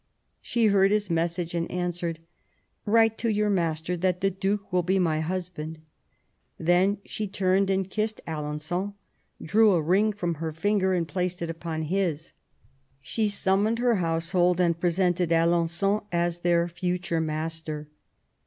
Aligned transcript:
She 0.41 0.65
heard 0.65 0.89
his 0.89 1.11
message 1.11 1.53
and 1.53 1.69
answered:" 1.69 2.17
Write 2.87 3.19
to 3.19 3.29
your 3.29 3.51
master 3.51 3.95
that 3.97 4.19
the 4.21 4.31
Duke 4.31 4.73
will 4.73 4.81
be 4.81 4.97
my 4.97 5.19
husband". 5.19 5.77
Then 6.57 6.97
she 7.05 7.27
turned 7.27 7.69
and 7.69 7.87
kissed 7.87 8.19
Alengon, 8.25 8.95
drew 9.39 9.73
a 9.73 9.81
ring 9.83 10.11
from 10.11 10.37
her 10.41 10.51
finger 10.53 10.93
and 10.95 11.07
placed 11.07 11.43
it 11.43 11.51
upon 11.51 11.83
his. 11.83 12.33
She 12.99 13.29
summoned 13.29 13.77
her 13.77 13.97
household 13.97 14.59
and 14.59 14.79
presented 14.79 15.29
Alen9on 15.29 16.05
as 16.11 16.39
their 16.39 16.67
future 16.67 17.21
master. 17.21 17.87